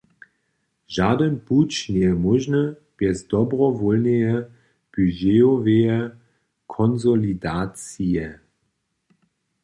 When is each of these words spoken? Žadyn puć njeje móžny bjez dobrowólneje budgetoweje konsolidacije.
Žadyn 0.95 1.33
puć 1.47 1.71
njeje 1.93 2.11
móžny 2.23 2.61
bjez 2.97 3.17
dobrowólneje 3.33 4.33
budgetoweje 4.93 5.97
konsolidacije. 6.75 8.25